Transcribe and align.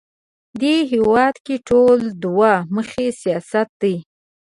دې 0.61 0.75
هېواد 0.91 1.35
کې 1.45 1.55
ټول 1.69 1.99
دوه 2.23 2.51
مخی 2.75 3.07
سیاست 3.21 3.69
دی 3.81 3.95